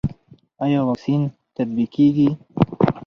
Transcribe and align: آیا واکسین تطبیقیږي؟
آیا 0.63 0.79
واکسین 0.87 1.21
تطبیقیږي؟ 1.55 2.29